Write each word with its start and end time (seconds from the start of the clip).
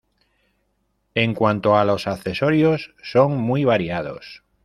En 1.13 1.35
cuanto 1.35 1.77
a 1.77 1.85
los 1.85 2.07
accesorios 2.07 2.95
son 3.03 3.37
muy 3.39 3.65
variados. 3.65 4.41